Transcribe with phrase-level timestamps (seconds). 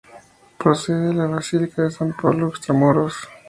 [0.57, 3.27] Procede de la basílica de San Pablo Extramuros.